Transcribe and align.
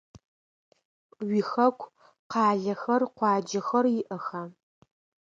Уихэку 1.27 1.91
къалэхэр, 2.31 3.01
къуаджэхэр 3.17 3.85
иӏэха? 3.99 4.41